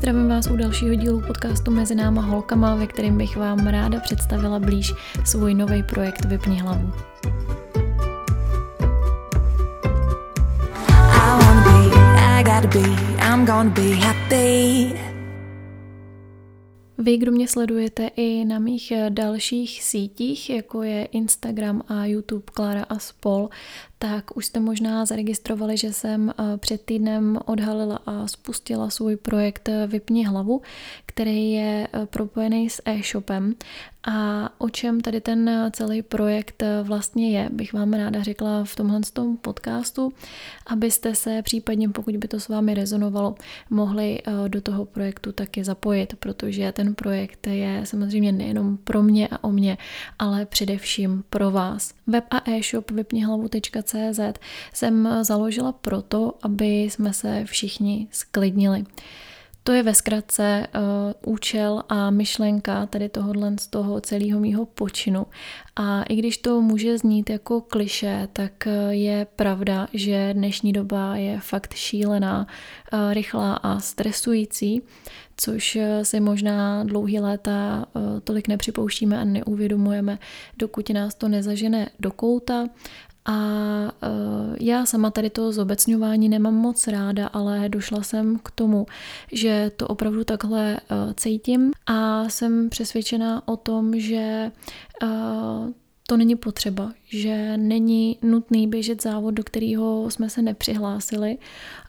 zdravím 0.00 0.28
vás 0.28 0.46
u 0.46 0.56
dalšího 0.56 0.94
dílu 0.94 1.20
podcastu 1.26 1.70
Mezi 1.70 1.94
náma 1.94 2.22
holkama, 2.22 2.74
ve 2.74 2.86
kterém 2.86 3.18
bych 3.18 3.36
vám 3.36 3.66
ráda 3.66 4.00
představila 4.00 4.58
blíž 4.58 4.92
svůj 5.24 5.54
nový 5.54 5.82
projekt 5.82 6.24
Vypni 6.24 6.60
hlavu. 6.60 6.92
Vy, 16.98 17.16
kdo 17.16 17.32
mě 17.32 17.48
sledujete 17.48 18.10
i 18.16 18.44
na 18.44 18.58
mých 18.58 18.92
dalších 19.08 19.82
sítích, 19.82 20.50
jako 20.50 20.82
je 20.82 21.04
Instagram 21.04 21.82
a 21.88 22.04
YouTube 22.04 22.44
Klara 22.54 22.82
a 22.82 22.98
spol, 22.98 23.48
tak 24.02 24.36
už 24.36 24.46
jste 24.46 24.60
možná 24.60 25.04
zaregistrovali, 25.04 25.76
že 25.76 25.92
jsem 25.92 26.30
eh, 26.30 26.56
před 26.56 26.80
týdnem 26.82 27.38
odhalila 27.44 27.98
a 28.06 28.26
spustila 28.26 28.90
svůj 28.90 29.16
projekt 29.16 29.68
eh, 29.68 29.86
Vypni 29.86 30.26
hlavu, 30.26 30.62
který 31.06 31.52
je 31.52 31.88
eh, 31.92 32.06
propojený 32.06 32.70
s 32.70 32.82
e-shopem. 32.84 33.54
A 34.04 34.50
o 34.58 34.68
čem 34.68 35.00
tady 35.00 35.20
ten 35.20 35.70
celý 35.72 36.02
projekt 36.02 36.62
vlastně 36.82 37.38
je, 37.38 37.48
bych 37.52 37.72
vám 37.72 37.92
ráda 37.92 38.22
řekla 38.22 38.64
v 38.64 38.76
tomhle 38.76 39.00
tom 39.12 39.36
podcastu, 39.36 40.12
abyste 40.66 41.14
se 41.14 41.42
případně, 41.42 41.88
pokud 41.88 42.16
by 42.16 42.28
to 42.28 42.40
s 42.40 42.48
vámi 42.48 42.74
rezonovalo, 42.74 43.34
mohli 43.70 44.22
do 44.48 44.60
toho 44.60 44.84
projektu 44.84 45.32
taky 45.32 45.64
zapojit, 45.64 46.14
protože 46.18 46.72
ten 46.72 46.94
projekt 46.94 47.46
je 47.46 47.80
samozřejmě 47.84 48.32
nejenom 48.32 48.76
pro 48.76 49.02
mě 49.02 49.28
a 49.28 49.44
o 49.44 49.52
mě, 49.52 49.78
ale 50.18 50.46
především 50.46 51.24
pro 51.30 51.50
vás. 51.50 51.94
Web 52.06 52.24
a 52.30 52.50
e-shop 52.50 52.90
vypnihlavu.cz 52.90 53.89
CZ 53.90 54.20
jsem 54.72 55.08
založila 55.22 55.72
proto, 55.72 56.34
aby 56.42 56.82
jsme 56.82 57.12
se 57.12 57.44
všichni 57.44 58.08
sklidnili. 58.10 58.84
To 59.62 59.72
je 59.72 59.82
ve 59.82 59.94
zkratce 59.94 60.66
uh, 60.74 61.32
účel 61.34 61.82
a 61.88 62.10
myšlenka 62.10 62.86
tady 62.86 63.08
tohohle 63.08 63.52
z 63.60 63.66
toho 63.66 64.00
celého 64.00 64.40
mýho 64.40 64.66
počinu. 64.66 65.26
A 65.76 66.02
i 66.02 66.16
když 66.16 66.38
to 66.38 66.60
může 66.60 66.98
znít 66.98 67.30
jako 67.30 67.60
kliše, 67.60 68.28
tak 68.32 68.52
uh, 68.66 68.90
je 68.90 69.26
pravda, 69.36 69.88
že 69.92 70.34
dnešní 70.34 70.72
doba 70.72 71.16
je 71.16 71.40
fakt 71.40 71.74
šílená, 71.74 72.46
uh, 72.92 73.12
rychlá 73.12 73.54
a 73.54 73.80
stresující, 73.80 74.82
což 75.36 75.78
si 76.02 76.20
možná 76.20 76.84
dlouhý 76.84 77.20
léta 77.20 77.86
tolik 78.24 78.48
nepřipouštíme 78.48 79.18
a 79.18 79.24
neuvědomujeme, 79.24 80.18
dokud 80.56 80.90
nás 80.90 81.14
to 81.14 81.28
nezažene 81.28 81.88
do 82.00 82.10
kouta 82.10 82.66
a 83.24 83.32
uh, 83.32 84.56
já 84.60 84.86
sama 84.86 85.10
tady 85.10 85.30
to 85.30 85.52
zobecňování 85.52 86.28
nemám 86.28 86.54
moc 86.54 86.86
ráda, 86.86 87.26
ale 87.26 87.68
došla 87.68 88.02
jsem 88.02 88.38
k 88.42 88.50
tomu, 88.50 88.86
že 89.32 89.70
to 89.76 89.88
opravdu 89.88 90.24
takhle 90.24 90.76
uh, 90.76 91.12
cítím. 91.12 91.72
A 91.86 92.28
jsem 92.28 92.70
přesvědčená 92.70 93.48
o 93.48 93.56
tom, 93.56 94.00
že 94.00 94.52
uh, 95.02 95.08
to 96.10 96.16
není 96.16 96.36
potřeba, 96.36 96.92
že 97.04 97.56
není 97.56 98.18
nutný 98.22 98.68
běžet 98.68 99.02
závod, 99.02 99.34
do 99.34 99.44
kterého 99.44 100.10
jsme 100.10 100.30
se 100.30 100.42
nepřihlásili 100.42 101.38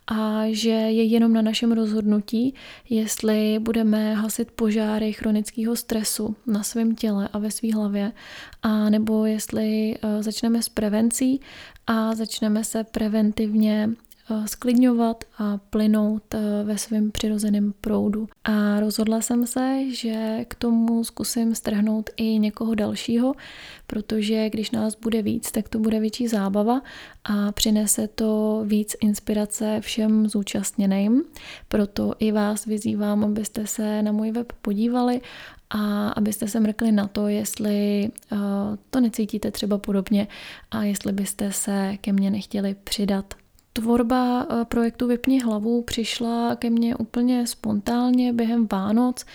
a 0.07 0.43
že 0.49 0.69
je 0.69 1.03
jenom 1.03 1.33
na 1.33 1.41
našem 1.41 1.71
rozhodnutí, 1.71 2.53
jestli 2.89 3.59
budeme 3.59 4.13
hasit 4.13 4.51
požáry 4.51 5.13
chronického 5.13 5.75
stresu 5.75 6.35
na 6.47 6.63
svém 6.63 6.95
těle 6.95 7.29
a 7.33 7.39
ve 7.39 7.51
své 7.51 7.73
hlavě, 7.73 8.11
a 8.63 8.89
nebo 8.89 9.25
jestli 9.25 9.95
eh, 9.95 10.23
začneme 10.23 10.61
s 10.61 10.69
prevencí 10.69 11.41
a 11.87 12.15
začneme 12.15 12.63
se 12.63 12.83
preventivně 12.83 13.89
sklidňovat 14.45 15.23
a 15.37 15.57
plynout 15.57 16.33
eh, 16.33 16.39
ve 16.63 16.77
svém 16.77 17.11
přirozeném 17.11 17.73
proudu. 17.81 18.29
A 18.43 18.79
rozhodla 18.79 19.21
jsem 19.21 19.47
se, 19.47 19.79
že 19.91 20.45
k 20.47 20.55
tomu 20.55 21.03
zkusím 21.03 21.55
strhnout 21.55 22.09
i 22.17 22.39
někoho 22.39 22.75
dalšího, 22.75 23.33
protože 23.87 24.49
když 24.49 24.71
nás 24.71 24.95
bude 24.95 25.21
víc, 25.21 25.51
tak 25.51 25.69
to 25.69 25.79
bude 25.79 25.99
větší 25.99 26.27
zábava 26.27 26.81
a 27.23 27.51
přinese 27.51 28.07
to 28.07 28.61
víc 28.65 28.95
inspirace 29.01 29.77
všem 29.81 30.29
zúčastněným. 30.29 31.23
Proto 31.67 32.13
i 32.19 32.31
vás 32.31 32.65
vyzývám, 32.65 33.23
abyste 33.23 33.67
se 33.67 34.01
na 34.01 34.11
můj 34.11 34.31
web 34.31 34.53
podívali 34.61 35.21
a 35.69 36.09
abyste 36.09 36.47
se 36.47 36.59
mrkli 36.59 36.91
na 36.91 37.07
to, 37.07 37.27
jestli 37.27 38.09
uh, 38.31 38.39
to 38.89 38.99
necítíte 38.99 39.51
třeba 39.51 39.77
podobně 39.77 40.27
a 40.71 40.83
jestli 40.83 41.13
byste 41.13 41.51
se 41.51 41.97
ke 42.01 42.13
mně 42.13 42.31
nechtěli 42.31 42.75
přidat. 42.83 43.40
Tvorba 43.73 44.47
eh, 44.49 44.65
projektu 44.65 45.07
Vypni 45.07 45.41
hlavu 45.41 45.81
přišla 45.81 46.55
ke 46.55 46.69
mně 46.69 46.95
úplně 46.95 47.47
spontánně 47.47 48.33
během 48.33 48.67
Vánoc, 48.71 49.25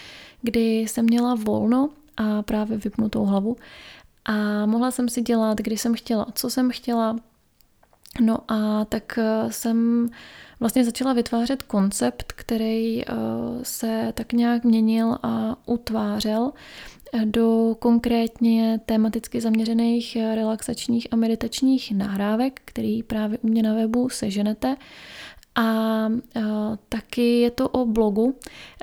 kdy 0.43 0.81
jsem 0.81 1.05
měla 1.05 1.35
volno 1.35 1.89
a 2.17 2.43
právě 2.43 2.79
vypnutou 2.79 3.25
hlavu 3.25 3.57
a 4.25 4.67
mohla 4.67 4.91
jsem 4.91 5.09
si 5.09 5.23
dělat, 5.23 5.59
kdy 5.59 5.79
jsem 5.79 5.95
chtěla, 5.95 6.27
co 6.35 6.51
jsem 6.51 6.71
chtěla. 6.71 7.17
No 8.21 8.39
a 8.49 8.85
tak 8.85 9.19
eh, 9.19 9.53
jsem 9.53 10.09
vlastně 10.61 10.85
začala 10.85 11.13
vytvářet 11.13 11.63
koncept, 11.63 12.33
který 12.33 13.03
eh, 13.03 13.13
se 13.63 14.13
tak 14.15 14.33
nějak 14.33 14.65
měnil 14.65 15.19
a 15.23 15.57
utvářel 15.67 16.53
do 17.25 17.77
konkrétně 17.79 18.81
tematicky 18.87 19.41
zaměřených 19.41 20.17
relaxačních 20.35 21.09
a 21.11 21.17
meditačních 21.17 21.93
nahrávek, 21.93 22.61
který 22.65 23.03
právě 23.03 23.39
u 23.39 23.49
mě 23.49 23.63
na 23.63 23.75
webu 23.75 24.09
seženete. 24.09 24.77
A, 25.57 25.63
a 25.63 26.09
taky 26.89 27.41
je 27.41 27.51
to 27.51 27.69
o 27.69 27.87
blogu, 27.87 28.35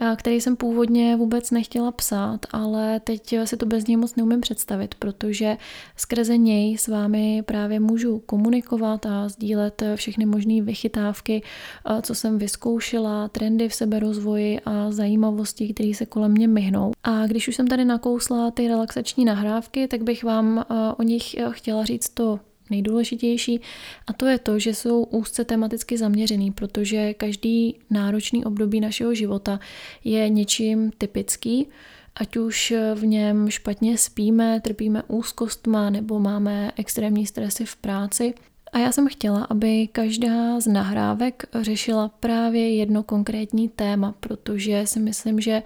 a, 0.01 0.15
který 0.15 0.41
jsem 0.41 0.55
původně 0.55 1.15
vůbec 1.15 1.51
nechtěla 1.51 1.91
psát, 1.91 2.45
ale 2.51 2.99
teď 2.99 3.35
si 3.45 3.57
to 3.57 3.65
bez 3.65 3.87
něj 3.87 3.97
moc 3.97 4.15
neumím 4.15 4.41
představit, 4.41 4.95
protože 4.95 5.57
skrze 5.97 6.37
něj 6.37 6.77
s 6.77 6.87
vámi 6.87 7.43
právě 7.45 7.79
můžu 7.79 8.19
komunikovat 8.19 9.05
a 9.05 9.29
sdílet 9.29 9.83
všechny 9.95 10.25
možné 10.25 10.61
vychytávky, 10.61 11.41
a, 11.85 12.01
co 12.01 12.15
jsem 12.15 12.37
vyzkoušela, 12.37 13.27
trendy 13.27 13.69
v 13.69 13.73
seberozvoji 13.73 14.59
a 14.59 14.91
zajímavosti, 14.91 15.73
které 15.73 15.91
se 15.95 16.05
kolem 16.05 16.31
mě 16.31 16.47
myhnou. 16.47 16.91
A 17.03 17.27
když 17.27 17.47
už 17.47 17.55
jsem 17.55 17.67
tady 17.67 17.85
nakousla 17.85 18.51
ty 18.51 18.67
relaxační 18.67 19.25
nahrávky, 19.25 19.87
tak 19.87 20.03
bych 20.03 20.23
vám 20.23 20.65
o 20.97 21.03
nich 21.03 21.35
chtěla 21.49 21.85
říct 21.85 22.09
to 22.09 22.39
nejdůležitější 22.73 23.61
a 24.07 24.13
to 24.13 24.25
je 24.25 24.37
to, 24.39 24.59
že 24.59 24.73
jsou 24.73 25.03
úzce 25.03 25.45
tematicky 25.45 25.97
zaměřený, 25.97 26.51
protože 26.51 27.13
každý 27.13 27.75
náročný 27.89 28.45
období 28.45 28.81
našeho 28.81 29.13
života 29.13 29.59
je 30.03 30.29
něčím 30.29 30.91
typický, 30.97 31.67
ať 32.15 32.37
už 32.37 32.73
v 32.95 33.05
něm 33.05 33.49
špatně 33.49 33.97
spíme, 33.97 34.59
trpíme 34.61 35.03
úzkostma 35.07 35.89
nebo 35.89 36.19
máme 36.19 36.71
extrémní 36.75 37.25
stresy 37.25 37.65
v 37.65 37.75
práci. 37.75 38.33
A 38.73 38.79
já 38.79 38.91
jsem 38.91 39.07
chtěla, 39.07 39.43
aby 39.43 39.87
každá 39.87 40.59
z 40.59 40.67
nahrávek 40.67 41.45
řešila 41.61 42.09
právě 42.19 42.75
jedno 42.75 43.03
konkrétní 43.03 43.69
téma, 43.69 44.15
protože 44.19 44.81
si 44.85 44.99
myslím, 44.99 45.41
že 45.41 45.63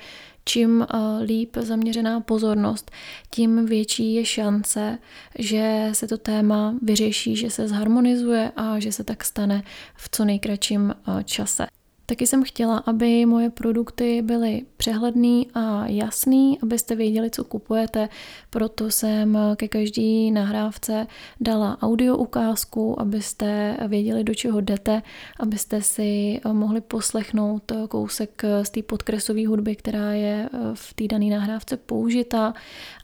čím 0.47 0.81
eh, 0.81 0.97
líp 1.23 1.57
zaměřená 1.57 2.19
pozornost, 2.19 2.91
tím 3.29 3.65
větší 3.65 4.13
je 4.13 4.25
šance, 4.25 4.97
že 5.39 5.89
se 5.93 6.07
to 6.07 6.17
téma 6.17 6.75
vyřeší, 6.81 7.35
že 7.35 7.49
se 7.49 7.67
zharmonizuje 7.67 8.51
a 8.55 8.79
že 8.79 8.91
se 8.91 9.03
tak 9.03 9.23
stane 9.23 9.63
v 9.95 10.09
co 10.11 10.25
nejkratším 10.25 10.93
eh, 11.07 11.23
čase. 11.23 11.76
Taky 12.09 12.27
jsem 12.27 12.43
chtěla, 12.43 12.77
aby 12.77 13.25
moje 13.25 13.49
produkty 13.49 14.21
byly 14.21 14.65
přehledný 14.77 15.47
a 15.53 15.87
jasný, 15.87 16.59
abyste 16.63 16.95
věděli, 16.95 17.29
co 17.29 17.43
kupujete, 17.43 18.09
proto 18.49 18.91
jsem 18.91 19.37
ke 19.55 19.67
každý 19.67 20.31
nahrávce 20.31 21.07
dala 21.41 21.77
audio 21.81 22.17
ukázku, 22.17 23.01
abyste 23.01 23.77
věděli, 23.87 24.23
do 24.23 24.33
čeho 24.35 24.61
jdete, 24.61 25.01
abyste 25.39 25.81
si 25.81 26.41
mohli 26.51 26.81
poslechnout 26.81 27.71
kousek 27.89 28.41
z 28.63 28.69
té 28.69 28.83
podkresové 28.83 29.47
hudby, 29.47 29.75
která 29.75 30.13
je 30.13 30.49
v 30.73 30.93
té 30.93 31.07
dané 31.07 31.25
nahrávce 31.25 31.77
použita 31.77 32.53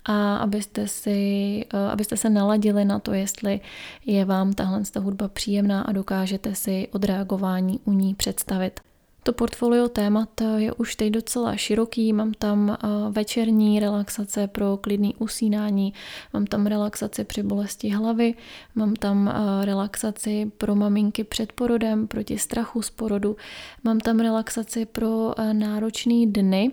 a 0.05 0.35
abyste, 0.35 0.87
si, 0.87 1.65
abyste 1.91 2.17
se 2.17 2.29
naladili 2.29 2.85
na 2.85 2.99
to, 2.99 3.13
jestli 3.13 3.59
je 4.05 4.25
vám 4.25 4.53
tahle 4.53 4.81
hudba 4.99 5.27
příjemná 5.27 5.81
a 5.81 5.91
dokážete 5.91 6.55
si 6.55 6.87
odreagování 6.91 7.79
u 7.85 7.91
ní 7.91 8.15
představit. 8.15 8.92
To 9.23 9.33
portfolio 9.33 9.89
témat 9.89 10.29
je 10.57 10.73
už 10.73 10.95
teď 10.95 11.09
docela 11.11 11.55
široký, 11.55 12.13
mám 12.13 12.33
tam 12.33 12.69
eh, 12.69 12.87
večerní 13.11 13.79
relaxace 13.79 14.47
pro 14.47 14.77
klidný 14.77 15.15
usínání, 15.15 15.93
mám 16.33 16.45
tam 16.45 16.65
relaxaci 16.65 17.23
při 17.23 17.43
bolesti 17.43 17.89
hlavy, 17.89 18.33
mám 18.75 18.93
tam 18.93 19.27
eh, 19.27 19.65
relaxaci 19.65 20.51
pro 20.57 20.75
maminky 20.75 21.23
před 21.23 21.51
porodem, 21.51 22.07
proti 22.07 22.37
strachu 22.37 22.81
z 22.81 22.89
porodu, 22.89 23.35
mám 23.83 23.99
tam 23.99 24.19
relaxaci 24.19 24.85
pro 24.85 25.39
eh, 25.39 25.53
náročné 25.53 26.25
dny, 26.25 26.71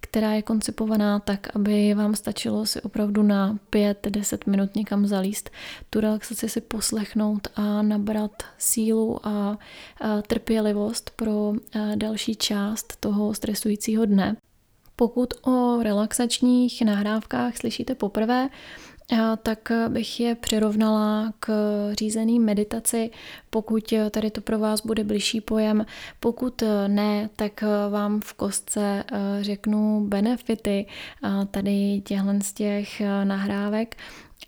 která 0.00 0.32
je 0.32 0.42
koncipovaná 0.42 1.18
tak, 1.18 1.56
aby 1.56 1.94
vám 1.94 2.14
stačilo 2.14 2.66
si 2.66 2.80
opravdu 2.80 3.22
na 3.22 3.58
5-10 3.72 4.38
minut 4.50 4.76
někam 4.76 5.06
zalíst, 5.06 5.50
tu 5.90 6.00
relaxaci 6.00 6.48
si 6.48 6.60
poslechnout 6.60 7.48
a 7.56 7.82
nabrat 7.82 8.42
sílu 8.58 9.26
a 9.26 9.58
trpělivost 10.26 11.10
pro 11.16 11.52
další 11.96 12.36
část 12.36 12.96
toho 13.00 13.34
stresujícího 13.34 14.04
dne. 14.04 14.36
Pokud 14.96 15.34
o 15.46 15.82
relaxačních 15.82 16.82
nahrávkách 16.82 17.56
slyšíte 17.56 17.94
poprvé, 17.94 18.48
tak 19.42 19.72
bych 19.88 20.20
je 20.20 20.34
přirovnala 20.34 21.32
k 21.40 21.52
řízený 21.98 22.40
meditaci, 22.40 23.10
pokud 23.50 23.94
tady 24.10 24.30
to 24.30 24.40
pro 24.40 24.58
vás 24.58 24.86
bude 24.86 25.04
bližší 25.04 25.40
pojem. 25.40 25.86
Pokud 26.20 26.62
ne, 26.86 27.30
tak 27.36 27.64
vám 27.90 28.20
v 28.20 28.32
kostce 28.32 29.04
řeknu 29.40 30.06
benefity 30.08 30.86
tady 31.50 32.02
těchto 32.04 32.32
z 32.42 32.52
těch 32.52 33.02
nahrávek 33.24 33.96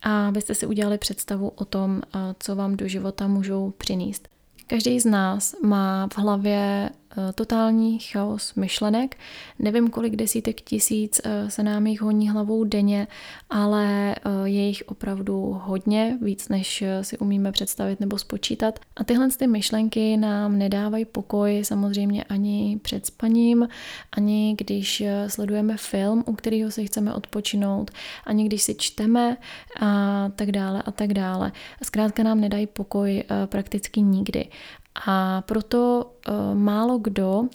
a 0.03 0.29
abyste 0.29 0.55
si 0.55 0.67
udělali 0.67 0.99
představu 0.99 1.49
o 1.49 1.65
tom, 1.65 2.03
co 2.39 2.57
vám 2.57 2.77
do 2.77 2.89
života 2.89 3.27
můžou 3.27 3.71
přinést. 3.71 4.29
Každý 4.67 5.01
z 5.01 5.05
nás 5.05 5.55
má 5.63 6.09
v 6.13 6.19
hlavě 6.19 6.91
Eh, 7.04 7.04
totální 7.35 7.99
chaos 7.99 8.55
myšlenek. 8.55 9.17
Nevím, 9.59 9.91
kolik 9.91 10.17
desítek 10.17 10.61
tisíc 10.61 11.21
eh, 11.25 11.51
se 11.51 11.63
nám 11.63 11.87
jich 11.87 12.01
honí 12.01 12.31
hlavou 12.31 12.65
denně, 12.65 13.07
ale 13.51 14.15
eh, 14.15 14.21
je 14.45 14.67
jich 14.67 14.83
opravdu 14.87 15.61
hodně, 15.63 16.19
víc 16.23 16.49
než 16.49 16.85
si 17.03 17.19
umíme 17.19 17.53
představit 17.53 18.01
nebo 18.01 18.19
spočítat. 18.19 18.79
A 18.97 19.05
tyhle 19.05 19.29
ty 19.29 19.47
myšlenky 19.47 20.17
nám 20.17 20.59
nedávají 20.59 21.05
pokoj 21.05 21.61
samozřejmě 21.65 22.25
ani 22.25 22.79
před 22.83 23.07
spaním, 23.07 23.69
ani 24.13 24.55
když 24.59 25.03
sledujeme 25.27 25.77
film, 25.77 26.25
u 26.27 26.33
kterého 26.33 26.71
si 26.71 26.87
chceme 26.87 27.15
odpočinout, 27.15 27.91
ani 28.25 28.45
když 28.45 28.63
si 28.63 28.75
čteme 28.75 29.37
a 29.81 30.29
tak 30.37 30.53
dále 30.53 30.83
a 30.83 30.91
tak 30.91 31.13
dále. 31.13 31.53
Zkrátka 31.83 32.23
nám 32.23 32.41
nedají 32.41 32.67
pokoj 32.67 33.25
prakticky 33.47 34.01
nikdy. 34.01 34.49
A 35.07 35.43
proto 35.43 36.11
uh, 36.29 36.35
málo 36.59 36.99
kdo 36.99 37.41
uh, 37.41 37.49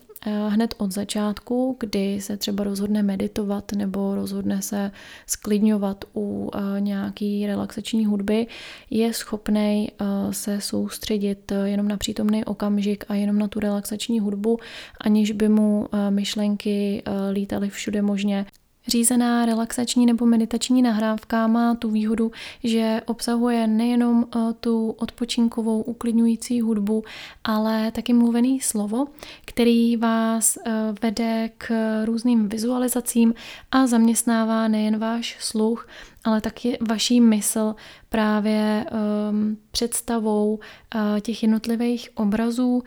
hned 0.47 0.75
od 0.77 0.91
začátku, 0.91 1.77
kdy 1.79 2.21
se 2.21 2.37
třeba 2.37 2.63
rozhodne 2.63 3.03
meditovat 3.03 3.71
nebo 3.71 4.15
rozhodne 4.15 4.61
se 4.61 4.91
sklidňovat 5.27 6.05
u 6.15 6.51
uh, 6.55 6.79
nějaký 6.79 7.47
relaxační 7.47 8.05
hudby, 8.05 8.47
je 8.89 9.13
schopný 9.13 9.91
se 10.31 10.61
soustředit 10.61 11.51
jenom 11.63 11.87
na 11.87 11.97
přítomný 11.97 12.45
okamžik 12.45 13.03
a 13.07 13.15
jenom 13.15 13.39
na 13.39 13.47
tu 13.47 13.59
relaxační 13.59 14.19
hudbu, 14.19 14.57
aniž 15.01 15.31
by 15.31 15.49
mu 15.49 15.87
myšlenky 16.09 17.03
lítaly 17.31 17.69
všude 17.69 18.01
možně 18.01 18.45
Řízená 18.89 19.45
relaxační 19.45 20.05
nebo 20.05 20.25
meditační 20.25 20.81
nahrávka 20.81 21.47
má 21.47 21.75
tu 21.75 21.91
výhodu, 21.91 22.31
že 22.63 23.01
obsahuje 23.05 23.67
nejenom 23.67 24.25
eh, 24.35 24.39
tu 24.59 24.91
odpočinkovou 24.91 25.81
uklidňující 25.81 26.61
hudbu, 26.61 27.03
ale 27.43 27.91
taky 27.91 28.13
mluvený 28.13 28.61
slovo, 28.61 29.07
který 29.45 29.97
vás 29.97 30.57
eh, 30.57 30.71
vede 31.01 31.49
k 31.57 31.71
různým 32.05 32.49
vizualizacím 32.49 33.33
a 33.71 33.87
zaměstnává 33.87 34.67
nejen 34.67 34.97
váš 34.97 35.37
sluch, 35.39 35.87
ale 36.23 36.41
taky 36.41 36.77
vaší 36.89 37.21
mysl 37.21 37.75
právě 38.09 38.85
um, 39.29 39.57
představou 39.71 40.53
uh, 40.53 41.19
těch 41.19 41.43
jednotlivých 41.43 42.09
obrazů, 42.15 42.75
uh, 42.75 42.81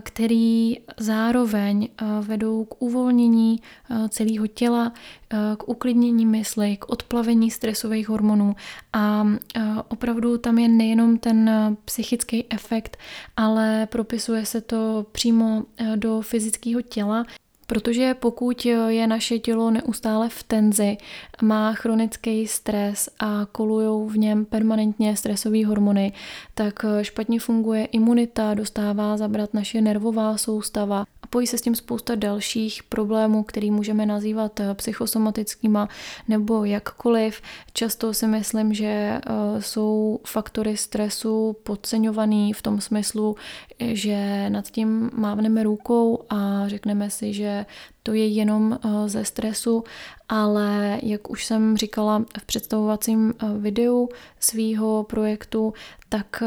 který 0.00 0.76
zároveň 0.96 1.88
uh, 2.02 2.26
vedou 2.26 2.64
k 2.64 2.82
uvolnění 2.82 3.60
uh, 3.90 4.08
celého 4.08 4.46
těla, 4.46 4.92
uh, 5.32 5.38
k 5.56 5.68
uklidnění 5.68 6.26
mysli, 6.26 6.76
k 6.76 6.88
odplavení 6.88 7.50
stresových 7.50 8.08
hormonů. 8.08 8.56
A 8.92 9.22
uh, 9.22 9.62
opravdu 9.88 10.38
tam 10.38 10.58
je 10.58 10.68
nejenom 10.68 11.18
ten 11.18 11.50
psychický 11.84 12.44
efekt, 12.50 12.96
ale 13.36 13.86
propisuje 13.90 14.46
se 14.46 14.60
to 14.60 15.06
přímo 15.12 15.62
uh, 15.80 15.96
do 15.96 16.20
fyzického 16.20 16.82
těla, 16.82 17.24
Protože 17.70 18.14
pokud 18.14 18.66
je 18.88 19.06
naše 19.06 19.38
tělo 19.38 19.70
neustále 19.70 20.28
v 20.28 20.42
tenzi, 20.42 20.96
má 21.42 21.72
chronický 21.72 22.46
stres 22.46 23.08
a 23.20 23.46
kolují 23.52 24.10
v 24.10 24.18
něm 24.18 24.44
permanentně 24.44 25.16
stresové 25.16 25.66
hormony, 25.66 26.12
tak 26.54 26.84
špatně 27.02 27.40
funguje 27.40 27.84
imunita, 27.84 28.54
dostává 28.54 29.16
zabrat 29.16 29.54
naše 29.54 29.80
nervová 29.80 30.36
soustava 30.36 31.04
pojí 31.30 31.46
se 31.46 31.58
s 31.58 31.62
tím 31.62 31.74
spousta 31.74 32.14
dalších 32.14 32.82
problémů, 32.82 33.42
který 33.42 33.70
můžeme 33.70 34.06
nazývat 34.06 34.60
psychosomatickýma 34.74 35.88
nebo 36.28 36.64
jakkoliv. 36.64 37.42
Často 37.72 38.14
si 38.14 38.26
myslím, 38.26 38.74
že 38.74 38.86
eh, 38.86 39.20
jsou 39.58 40.20
faktory 40.26 40.76
stresu 40.76 41.56
podceňovaný 41.62 42.52
v 42.52 42.62
tom 42.62 42.80
smyslu, 42.80 43.36
že 43.80 44.50
nad 44.50 44.70
tím 44.70 45.10
mávneme 45.14 45.62
rukou 45.62 46.24
a 46.30 46.68
řekneme 46.68 47.10
si, 47.10 47.32
že 47.32 47.66
to 48.08 48.14
je 48.14 48.26
jenom 48.26 48.72
eh, 48.72 49.08
ze 49.08 49.24
stresu, 49.24 49.84
ale 50.28 50.98
jak 51.02 51.30
už 51.30 51.44
jsem 51.44 51.76
říkala 51.76 52.24
v 52.38 52.44
představovacím 52.46 53.34
eh, 53.38 53.46
videu 53.58 54.08
svýho 54.40 55.06
projektu, 55.08 55.74
tak 56.08 56.42
eh, 56.42 56.46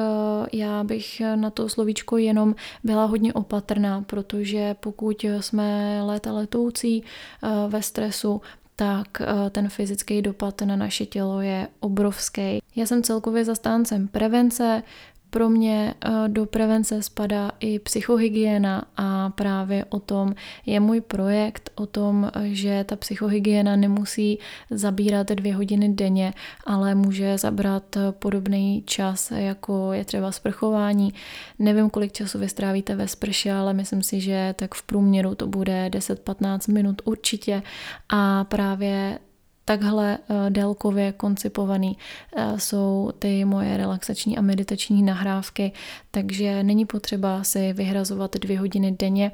já 0.54 0.84
bych 0.84 1.22
na 1.36 1.50
to 1.50 1.70
slovíčko 1.70 2.18
jenom 2.18 2.56
byla 2.84 3.06
hodně 3.06 3.34
opatrná, 3.34 4.02
protože 4.02 4.76
pokud 4.80 5.24
jsme 5.40 6.00
léta 6.04 6.32
letoucí 6.32 7.04
ve 7.68 7.82
stresu, 7.82 8.42
tak 8.76 9.22
ten 9.52 9.70
fyzický 9.70 10.22
dopad 10.22 10.62
na 10.62 10.76
naše 10.76 11.06
tělo 11.06 11.42
je 11.42 11.68
obrovský. 11.80 12.62
Já 12.76 12.86
jsem 12.86 13.04
celkově 13.04 13.46
zastáncem 13.46 14.08
prevence, 14.08 14.84
pro 15.32 15.50
mě 15.50 15.94
eh, 16.06 16.10
do 16.28 16.46
prevence 16.46 17.04
spadá 17.04 17.52
i 17.60 17.80
psychohygiena 17.80 18.86
a 18.98 19.30
právě 19.30 19.86
o 19.86 20.00
tom 20.00 20.36
je 20.66 20.80
můj 20.80 21.02
projekt, 21.02 21.70
o 21.76 21.86
tom, 21.86 22.32
že 22.44 22.84
ta 22.84 22.96
psychohygiena 22.96 23.76
nemusí 23.76 24.40
zabírat 24.70 25.28
dvě 25.28 25.56
hodiny 25.56 25.90
denně, 25.90 26.34
ale 26.66 26.96
může 26.96 27.38
zabrat 27.38 27.98
podobný 28.12 28.84
čas, 28.86 29.32
jako 29.32 29.94
je 29.94 30.06
třeba 30.06 30.32
sprchování. 30.32 31.14
Nevím, 31.60 31.90
kolik 31.90 32.12
času 32.12 32.40
vy 32.40 32.50
strávíte 32.50 32.96
ve 32.96 33.08
sprše, 33.08 33.52
ale 33.52 33.74
myslím 33.74 34.04
si, 34.04 34.22
že 34.22 34.56
tak 34.58 34.76
v 34.76 34.84
průměru 34.84 35.36
to 35.36 35.48
bude 35.48 35.90
10-15 35.90 36.74
minut 36.74 37.02
určitě 37.06 37.64
a 38.10 38.44
právě 38.44 39.20
takhle 39.66 40.18
eh, 40.18 40.50
délkově 40.50 41.12
koncipovaný 41.12 41.98
eh, 42.36 42.60
jsou 42.60 43.12
ty 43.20 43.46
moje 43.46 43.78
relaxační 43.78 44.38
a 44.38 44.42
meditační 44.42 45.04
nahrávky, 45.04 45.72
takže 46.12 46.64
není 46.64 46.86
potřeba 46.86 47.44
si 47.44 47.74
vyhrazovat 47.74 48.36
dvě 48.38 48.60
hodiny 48.60 48.92
denně 49.00 49.32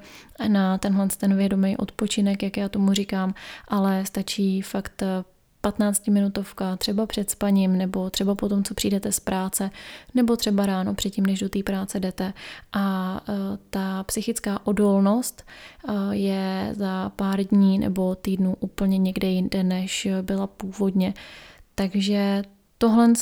na 0.48 0.78
tenhle 0.78 1.08
ten 1.08 1.38
vědomý 1.38 1.78
odpočinek, 1.78 2.44
jak 2.44 2.58
já 2.58 2.70
tomu 2.70 2.94
říkám, 2.94 3.34
ale 3.68 4.06
stačí 4.06 4.62
fakt 4.62 5.01
eh, 5.01 5.37
15-minutovka 5.70 6.78
třeba 6.78 7.06
před 7.06 7.30
spaním, 7.30 7.78
nebo 7.78 8.10
třeba 8.10 8.36
potom, 8.36 8.64
co 8.64 8.74
přijdete 8.74 9.12
z 9.12 9.20
práce, 9.20 9.70
nebo 10.14 10.36
třeba 10.36 10.66
ráno 10.66 10.94
předtím, 10.94 11.26
než 11.26 11.40
do 11.40 11.50
té 11.50 11.64
práce 11.64 12.00
jdete. 12.00 12.34
A 12.74 13.20
e, 13.30 13.34
ta 13.70 14.04
psychická 14.04 14.68
odolnost 14.68 15.44
e, 15.88 16.16
je 16.16 16.70
za 16.74 17.12
pár 17.16 17.44
dní 17.44 17.80
nebo 17.80 18.16
týdnů 18.16 18.56
úplně 18.60 18.98
někde 18.98 19.28
jinde, 19.28 19.64
než 19.64 20.08
byla 20.22 20.48
původně. 20.48 21.14
Takže 21.76 22.44
tohle 22.78 23.14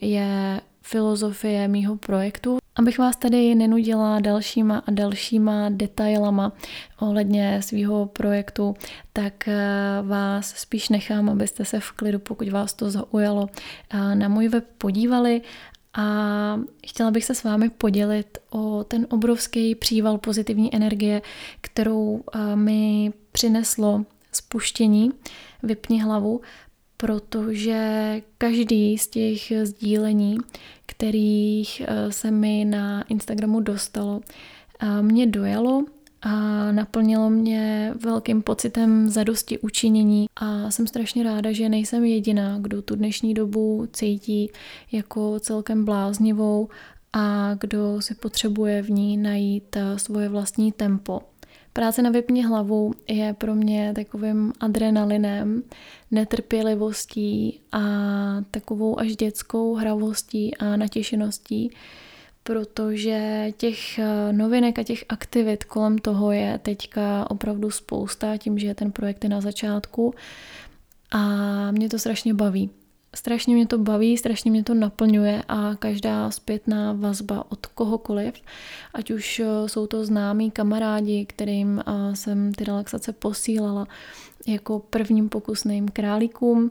je 0.00 0.60
filozofie 0.82 1.68
mýho 1.68 1.96
projektu. 1.96 2.58
Abych 2.78 2.98
vás 2.98 3.16
tady 3.16 3.54
nenudila 3.54 4.20
dalšíma 4.20 4.82
a 4.86 4.90
dalšíma 4.90 5.68
detailama 5.68 6.52
ohledně 7.00 7.62
svého 7.62 8.06
projektu, 8.06 8.74
tak 9.12 9.48
eh, 9.48 9.58
vás 10.02 10.48
spíš 10.56 10.88
nechám, 10.88 11.28
abyste 11.28 11.64
se 11.64 11.80
v 11.80 11.92
klidu, 11.92 12.18
pokud 12.18 12.48
vás 12.48 12.74
to 12.74 12.90
zaujalo, 12.90 13.48
eh, 13.90 14.14
na 14.14 14.28
můj 14.28 14.48
web 14.48 14.64
podívali. 14.78 15.42
A 15.94 16.60
chtěla 16.86 17.10
bych 17.10 17.24
se 17.24 17.34
s 17.34 17.44
vámi 17.44 17.70
podělit 17.70 18.38
o 18.50 18.84
ten 18.84 19.06
obrovský 19.10 19.74
příval 19.74 20.18
pozitivní 20.18 20.74
energie, 20.74 21.22
kterou 21.60 22.22
eh, 22.34 22.56
mi 22.56 23.12
přineslo 23.32 24.04
spuštění 24.32 25.12
Vypni 25.62 26.02
hlavu, 26.02 26.40
protože 27.00 28.22
každý 28.38 28.98
z 28.98 29.08
těch 29.08 29.52
sdílení, 29.62 30.38
kterých 30.86 31.82
eh, 31.86 32.12
se 32.12 32.30
mi 32.30 32.64
na 32.64 33.02
Instagramu 33.02 33.60
dostalo, 33.60 34.20
eh, 34.82 35.02
mě 35.02 35.26
dojalo 35.26 35.84
a 36.22 36.32
naplnilo 36.72 37.30
mě 37.30 37.92
velkým 38.04 38.42
pocitem 38.42 39.08
zadosti 39.10 39.58
učinění 39.58 40.26
a 40.36 40.70
jsem 40.70 40.86
strašně 40.86 41.22
ráda, 41.22 41.52
že 41.52 41.68
nejsem 41.68 42.04
jediná, 42.04 42.58
kdo 42.58 42.82
tu 42.82 42.96
dnešní 42.96 43.34
dobu 43.34 43.88
cítí 43.92 44.50
jako 44.92 45.40
celkem 45.40 45.84
bláznivou 45.84 46.68
a 47.12 47.54
kdo 47.60 48.00
si 48.02 48.14
potřebuje 48.14 48.82
v 48.82 48.90
ní 48.90 49.16
najít 49.16 49.76
eh, 49.76 49.98
svoje 49.98 50.28
vlastní 50.28 50.72
tempo. 50.72 51.20
Práce 51.78 52.02
na 52.02 52.10
vypni 52.10 52.44
hlavu 52.44 52.92
je 53.08 53.34
pro 53.34 53.54
mě 53.54 53.92
takovým 53.94 54.52
adrenalinem, 54.60 55.62
netrpělivostí 56.10 57.60
a 57.72 57.80
takovou 58.50 59.00
až 59.00 59.16
dětskou 59.16 59.74
hravostí 59.74 60.56
a 60.56 60.76
natěšeností, 60.76 61.70
protože 62.42 63.46
těch 63.56 63.98
eh, 63.98 64.32
novinek 64.32 64.78
a 64.78 64.82
těch 64.82 65.04
aktivit 65.08 65.64
kolem 65.64 65.98
toho 65.98 66.32
je 66.32 66.58
teďka 66.62 67.30
opravdu 67.30 67.70
spousta, 67.70 68.36
tím, 68.36 68.58
že 68.58 68.74
ten 68.74 68.92
projekt 68.92 69.24
je 69.24 69.30
na 69.30 69.40
začátku 69.40 70.14
a 71.10 71.22
mě 71.70 71.88
to 71.88 71.98
strašně 71.98 72.34
baví. 72.34 72.70
Strašně 73.16 73.54
mě 73.54 73.66
to 73.66 73.78
baví, 73.78 74.18
strašně 74.18 74.50
mě 74.50 74.64
to 74.64 74.74
naplňuje 74.74 75.42
a 75.48 75.74
každá 75.74 76.30
zpětná 76.30 76.92
vazba 76.92 77.44
od 77.52 77.66
kohokoliv, 77.66 78.34
ať 78.94 79.10
už 79.10 79.40
eh, 79.40 79.68
jsou 79.68 79.86
to 79.86 80.04
známí 80.04 80.50
kamarádi, 80.50 81.26
kterým 81.26 81.80
eh, 81.86 82.16
jsem 82.16 82.52
ty 82.52 82.64
relaxace 82.64 83.12
posílala 83.12 83.86
jako 84.46 84.78
prvním 84.78 85.28
pokusným 85.28 85.88
králíkům, 85.88 86.70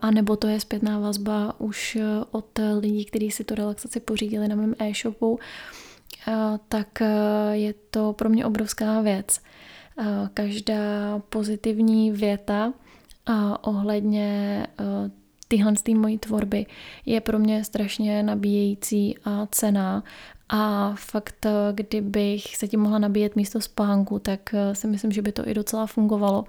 a 0.00 0.10
nebo 0.10 0.36
to 0.36 0.46
je 0.46 0.60
zpětná 0.60 0.98
vazba 0.98 1.60
už 1.60 1.96
eh, 1.96 2.04
od 2.30 2.58
lidí, 2.80 3.04
kteří 3.04 3.30
si 3.30 3.44
tu 3.44 3.54
relaxaci 3.54 4.00
pořídili 4.00 4.48
na 4.48 4.56
mém 4.56 4.74
e-shopu, 4.78 5.38
tak 6.68 7.02
je 7.52 7.74
to 7.90 8.12
pro 8.12 8.28
mě 8.28 8.46
obrovská 8.46 9.00
věc. 9.00 9.40
Každá 10.34 11.18
pozitivní 11.28 12.12
věta 12.12 12.72
ohledně 13.60 14.66
tyhle 15.48 15.76
z 15.76 15.94
mojí 15.94 16.18
tvorby 16.18 16.66
je 17.06 17.20
pro 17.20 17.38
mě 17.38 17.64
strašně 17.64 18.22
nabíjející 18.22 19.18
a 19.24 19.46
cená 19.46 20.04
a 20.48 20.94
fakt, 20.96 21.46
kdybych 21.72 22.56
se 22.56 22.68
tím 22.68 22.80
mohla 22.80 22.98
nabíjet 22.98 23.36
místo 23.36 23.60
spánku, 23.60 24.18
tak 24.18 24.54
si 24.72 24.86
myslím, 24.86 25.12
že 25.12 25.22
by 25.22 25.32
to 25.32 25.48
i 25.48 25.54
docela 25.54 25.86
fungovalo. 25.86 26.44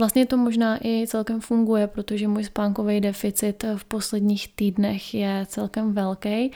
Vlastně 0.00 0.26
to 0.26 0.36
možná 0.36 0.78
i 0.86 1.06
celkem 1.06 1.40
funguje, 1.40 1.86
protože 1.86 2.28
můj 2.28 2.44
spánkový 2.44 3.00
deficit 3.00 3.64
v 3.76 3.84
posledních 3.84 4.48
týdnech 4.54 5.14
je 5.14 5.46
celkem 5.48 5.92
velký 5.92 6.52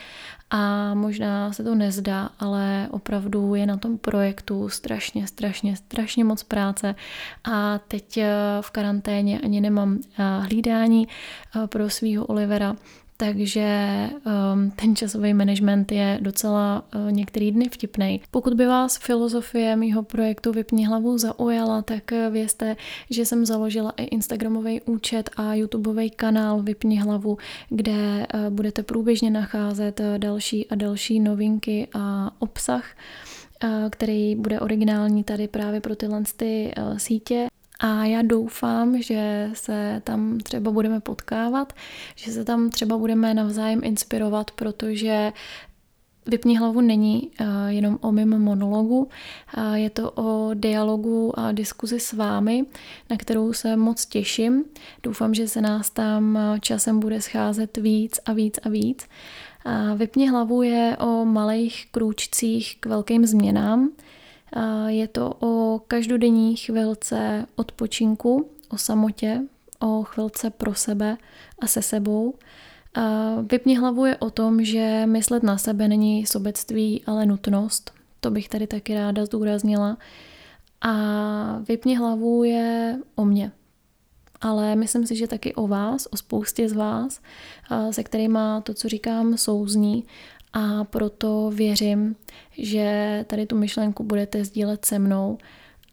a 0.50 0.94
možná 0.94 1.52
se 1.52 1.64
to 1.64 1.74
nezdá, 1.74 2.30
ale 2.38 2.88
opravdu 2.90 3.54
je 3.54 3.66
na 3.66 3.76
tom 3.76 3.98
projektu 3.98 4.68
strašně, 4.68 5.26
strašně, 5.26 5.76
strašně 5.76 6.24
moc 6.24 6.42
práce. 6.42 6.94
A 7.44 7.78
teď 7.78 8.18
v 8.60 8.70
karanténě 8.70 9.40
ani 9.40 9.60
nemám 9.60 9.98
hlídání 10.40 11.08
pro 11.66 11.90
svého 11.90 12.26
Olivera, 12.26 12.76
takže 13.16 13.66
um, 14.54 14.70
ten 14.70 14.96
časový 14.96 15.34
management 15.34 15.92
je 15.92 16.18
docela 16.20 16.84
uh, 16.94 17.12
některý 17.12 17.52
dny 17.52 17.68
vtipný. 17.68 18.20
Pokud 18.30 18.54
by 18.54 18.66
vás 18.66 18.96
filozofie 18.96 19.76
mýho 19.76 20.02
projektu 20.02 20.52
Vypni 20.52 20.86
hlavu 20.86 21.18
zaujala, 21.18 21.82
tak 21.82 22.12
uh, 22.12 22.32
vězte, 22.32 22.76
že 23.10 23.24
jsem 23.24 23.46
založila 23.46 23.90
i 23.96 24.04
Instagramový 24.04 24.80
účet 24.80 25.30
a 25.36 25.54
YouTubeový 25.54 26.10
kanál 26.10 26.62
Vypni 26.62 27.00
hlavu, 27.00 27.38
kde 27.68 28.26
uh, 28.34 28.50
budete 28.50 28.82
průběžně 28.82 29.30
nacházet 29.30 30.00
další 30.18 30.68
a 30.68 30.74
další 30.74 31.20
novinky 31.20 31.88
a 31.94 32.30
obsah 32.38 32.84
který 33.90 34.36
bude 34.36 34.60
originální 34.60 35.24
tady 35.24 35.48
právě 35.48 35.80
pro 35.80 35.96
tyhle 35.96 36.22
ty 36.36 36.72
sítě. 36.96 37.46
A 37.80 38.04
já 38.04 38.22
doufám, 38.22 39.02
že 39.02 39.50
se 39.52 40.00
tam 40.04 40.38
třeba 40.38 40.70
budeme 40.70 41.00
potkávat, 41.00 41.72
že 42.14 42.32
se 42.32 42.44
tam 42.44 42.70
třeba 42.70 42.98
budeme 42.98 43.34
navzájem 43.34 43.80
inspirovat, 43.84 44.50
protože 44.50 45.32
Vypni 46.26 46.56
hlavu 46.58 46.80
není 46.80 47.30
uh, 47.40 47.46
jenom 47.66 47.98
o 48.00 48.12
mém 48.12 48.42
monologu, 48.42 49.08
uh, 49.56 49.74
je 49.74 49.90
to 49.90 50.10
o 50.10 50.50
dialogu 50.54 51.38
a 51.38 51.52
diskuzi 51.52 52.00
s 52.00 52.12
vámi, 52.12 52.64
na 53.10 53.16
kterou 53.16 53.52
se 53.52 53.76
moc 53.76 54.06
těším. 54.06 54.64
Doufám, 55.02 55.34
že 55.34 55.48
se 55.48 55.60
nás 55.60 55.90
tam 55.90 56.38
časem 56.60 57.00
bude 57.00 57.20
scházet 57.20 57.76
víc 57.76 58.20
a 58.26 58.32
víc 58.32 58.58
a 58.62 58.68
víc. 58.68 59.08
Vypni 59.96 60.28
hlavu 60.28 60.62
je 60.62 60.96
o 61.00 61.24
malých 61.24 61.86
krůčcích 61.90 62.76
k 62.80 62.86
velkým 62.86 63.26
změnám. 63.26 63.90
Je 64.86 65.08
to 65.08 65.34
o 65.40 65.80
každodenní 65.88 66.56
chvilce 66.56 67.46
odpočinku, 67.56 68.50
o 68.68 68.78
samotě, 68.78 69.40
o 69.80 70.02
chvilce 70.02 70.50
pro 70.50 70.74
sebe 70.74 71.16
a 71.58 71.66
se 71.66 71.82
sebou. 71.82 72.34
Vypni 73.50 73.76
hlavu 73.76 74.06
je 74.06 74.16
o 74.16 74.30
tom, 74.30 74.64
že 74.64 75.02
myslet 75.06 75.42
na 75.42 75.58
sebe 75.58 75.88
není 75.88 76.26
sobectví, 76.26 77.02
ale 77.06 77.26
nutnost. 77.26 77.92
To 78.20 78.30
bych 78.30 78.48
tady 78.48 78.66
taky 78.66 78.94
ráda 78.94 79.26
zdůraznila. 79.26 79.96
A 80.80 80.92
vypni 81.68 81.96
hlavu 81.96 82.44
je 82.44 82.98
o 83.14 83.24
mně. 83.24 83.52
Ale 84.40 84.76
myslím 84.76 85.06
si, 85.06 85.16
že 85.16 85.26
taky 85.26 85.54
o 85.54 85.66
vás, 85.66 86.08
o 86.10 86.16
spoustě 86.16 86.68
z 86.68 86.72
vás, 86.72 87.20
se 87.90 88.02
kterými 88.02 88.38
to, 88.62 88.74
co 88.74 88.88
říkám, 88.88 89.36
souzní 89.36 90.04
a 90.54 90.84
proto 90.84 91.50
věřím, 91.54 92.16
že 92.58 93.24
tady 93.28 93.46
tu 93.46 93.58
myšlenku 93.58 94.04
budete 94.04 94.44
sdílet 94.44 94.84
se 94.84 94.98
mnou 94.98 95.38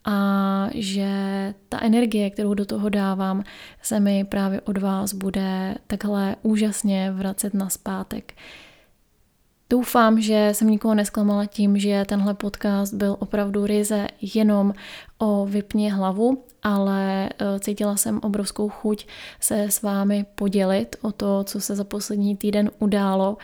a 0.06 0.70
že 0.74 1.10
ta 1.70 1.80
energie, 1.82 2.30
kterou 2.30 2.53
do 2.53 2.65
toho 2.65 2.89
dávám, 2.89 3.44
se 3.82 4.00
mi 4.00 4.24
právě 4.24 4.62
od 4.62 4.77
vás 4.77 5.13
bude 5.13 5.75
takhle 5.88 6.36
úžasně 6.41 7.12
vracet 7.12 7.53
na 7.53 7.70
zpátek. 7.70 8.34
Doufám, 9.70 10.22
že 10.22 10.50
jsem 10.51 10.70
nikoho 10.70 10.96
nesklamala 10.96 11.46
tím, 11.46 11.77
že 11.77 12.06
tenhle 12.08 12.34
podcast 12.34 12.94
byl 12.94 13.15
opravdu 13.20 13.65
ryze 13.65 14.08
jenom 14.36 14.74
o 15.18 15.46
vypně 15.46 15.94
hlavu, 15.94 16.44
ale 16.63 17.30
e, 17.30 17.60
cítila 17.60 17.96
jsem 17.96 18.20
obrovskou 18.24 18.70
chuť 18.70 19.08
se 19.39 19.63
s 19.63 19.82
vámi 19.82 20.25
podělit 20.36 20.96
o 21.01 21.12
to, 21.12 21.44
co 21.44 21.62
se 21.62 21.75
za 21.75 21.84
poslední 21.84 22.38
týden 22.38 22.72
událo 22.80 23.38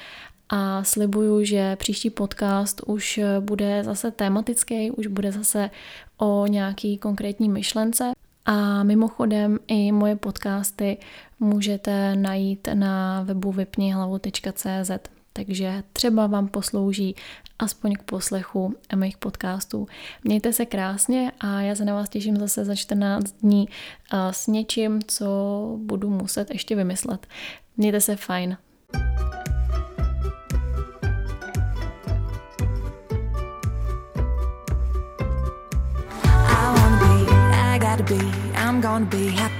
a 0.49 0.83
slibuju, 0.83 1.43
že 1.43 1.75
příští 1.75 2.09
podcast 2.09 2.81
už 2.85 3.19
bude 3.39 3.83
zase 3.83 4.11
tematický, 4.11 4.91
už 4.91 5.07
bude 5.07 5.31
zase 5.31 5.69
o 6.17 6.47
nějaký 6.47 6.97
konkrétní 6.97 7.49
myšlence. 7.49 8.11
A 8.45 8.83
mimochodem 8.83 9.59
i 9.67 9.91
moje 9.91 10.15
podcasty 10.15 10.97
můžete 11.39 12.15
najít 12.15 12.67
na 12.73 13.21
webu 13.21 13.51
vypnihlavu.cz, 13.51 14.91
takže 15.33 15.83
třeba 15.93 16.27
vám 16.27 16.47
poslouží 16.47 17.15
aspoň 17.59 17.93
k 17.93 18.03
poslechu 18.03 18.75
mých 18.95 19.17
podcastů. 19.17 19.87
Mějte 20.23 20.53
se 20.53 20.65
krásně 20.65 21.31
a 21.39 21.61
já 21.61 21.75
se 21.75 21.85
na 21.85 21.93
vás 21.93 22.09
těším 22.09 22.37
zase 22.37 22.65
za 22.65 22.75
14 22.75 23.31
dní 23.41 23.69
s 24.31 24.47
něčím, 24.47 24.99
co 25.07 25.27
budu 25.81 26.09
muset 26.09 26.51
ještě 26.51 26.75
vymyslet. 26.75 27.27
Mějte 27.77 28.01
se 28.01 28.15
fajn. 28.15 28.57
Be, 38.07 38.31
I'm 38.55 38.79
gonna 38.79 39.05
be 39.05 39.27
happy. 39.27 39.56